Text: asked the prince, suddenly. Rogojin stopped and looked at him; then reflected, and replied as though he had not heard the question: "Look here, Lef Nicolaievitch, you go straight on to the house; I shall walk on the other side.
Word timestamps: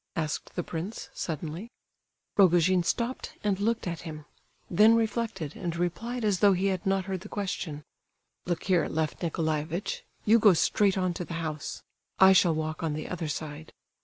asked 0.15 0.55
the 0.55 0.63
prince, 0.63 1.11
suddenly. 1.13 1.69
Rogojin 2.35 2.81
stopped 2.81 3.33
and 3.43 3.59
looked 3.59 3.85
at 3.85 4.01
him; 4.01 4.25
then 4.67 4.95
reflected, 4.95 5.55
and 5.55 5.75
replied 5.75 6.25
as 6.25 6.39
though 6.39 6.53
he 6.53 6.65
had 6.73 6.87
not 6.87 7.05
heard 7.05 7.21
the 7.21 7.29
question: 7.29 7.83
"Look 8.47 8.63
here, 8.63 8.87
Lef 8.87 9.19
Nicolaievitch, 9.21 10.01
you 10.25 10.39
go 10.39 10.53
straight 10.53 10.97
on 10.97 11.13
to 11.13 11.23
the 11.23 11.35
house; 11.35 11.83
I 12.17 12.33
shall 12.33 12.55
walk 12.55 12.81
on 12.81 12.93
the 12.93 13.07
other 13.09 13.27
side. 13.27 13.73